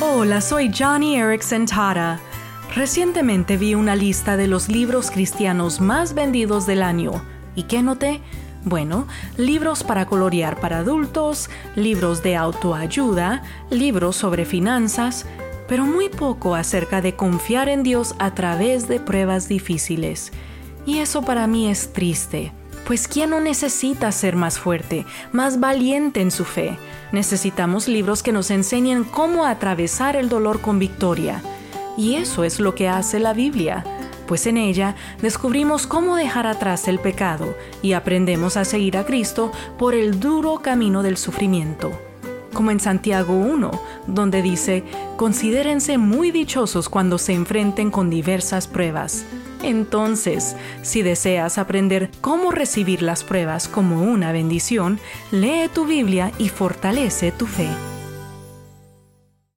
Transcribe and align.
Hola, 0.00 0.40
soy 0.40 0.70
Johnny 0.72 1.16
Erickson 1.16 1.66
Tara. 1.66 2.20
Recientemente 2.76 3.56
vi 3.56 3.74
una 3.74 3.96
lista 3.96 4.36
de 4.36 4.46
los 4.46 4.68
libros 4.68 5.10
cristianos 5.10 5.80
más 5.80 6.14
vendidos 6.14 6.66
del 6.66 6.84
año. 6.84 7.20
¿Y 7.56 7.64
qué 7.64 7.82
noté? 7.82 8.20
Bueno, 8.64 9.08
libros 9.36 9.82
para 9.82 10.06
colorear 10.06 10.60
para 10.60 10.78
adultos, 10.78 11.50
libros 11.74 12.22
de 12.22 12.36
autoayuda, 12.36 13.42
libros 13.70 14.14
sobre 14.14 14.44
finanzas, 14.44 15.26
pero 15.66 15.84
muy 15.84 16.08
poco 16.08 16.54
acerca 16.54 17.00
de 17.02 17.16
confiar 17.16 17.68
en 17.68 17.82
Dios 17.82 18.14
a 18.20 18.36
través 18.36 18.86
de 18.86 19.00
pruebas 19.00 19.48
difíciles. 19.48 20.30
Y 20.86 20.98
eso 20.98 21.22
para 21.22 21.48
mí 21.48 21.68
es 21.68 21.92
triste, 21.92 22.52
pues 22.88 23.06
¿quién 23.06 23.30
no 23.30 23.40
necesita 23.40 24.10
ser 24.10 24.34
más 24.34 24.58
fuerte, 24.58 25.04
más 25.30 25.60
valiente 25.60 26.22
en 26.22 26.30
su 26.30 26.44
fe? 26.44 26.76
Necesitamos 27.12 27.86
libros 27.86 28.22
que 28.22 28.32
nos 28.32 28.50
enseñen 28.50 29.04
cómo 29.04 29.44
atravesar 29.44 30.16
el 30.16 30.30
dolor 30.30 30.62
con 30.62 30.78
victoria. 30.78 31.42
Y 31.98 32.14
eso 32.14 32.44
es 32.44 32.58
lo 32.58 32.74
que 32.74 32.88
hace 32.88 33.20
la 33.20 33.34
Biblia 33.34 33.84
pues 34.26 34.46
en 34.46 34.58
ella 34.58 34.94
descubrimos 35.22 35.86
cómo 35.86 36.14
dejar 36.14 36.46
atrás 36.46 36.86
el 36.86 36.98
pecado 36.98 37.56
y 37.80 37.94
aprendemos 37.94 38.58
a 38.58 38.66
seguir 38.66 38.98
a 38.98 39.06
Cristo 39.06 39.50
por 39.78 39.94
el 39.94 40.20
duro 40.20 40.58
camino 40.58 41.02
del 41.02 41.16
sufrimiento. 41.16 41.90
Como 42.52 42.70
en 42.70 42.78
Santiago 42.78 43.32
1, 43.32 43.70
donde 44.06 44.42
dice, 44.42 44.84
considérense 45.16 45.96
muy 45.96 46.30
dichosos 46.30 46.90
cuando 46.90 47.16
se 47.16 47.32
enfrenten 47.32 47.90
con 47.90 48.10
diversas 48.10 48.68
pruebas. 48.68 49.24
Entonces, 49.62 50.56
si 50.82 51.02
deseas 51.02 51.58
aprender 51.58 52.10
cómo 52.20 52.50
recibir 52.50 53.02
las 53.02 53.24
pruebas 53.24 53.68
como 53.68 54.02
una 54.02 54.32
bendición, 54.32 54.98
lee 55.30 55.68
tu 55.72 55.86
Biblia 55.86 56.32
y 56.38 56.48
fortalece 56.48 57.32
tu 57.32 57.46
fe. 57.46 57.68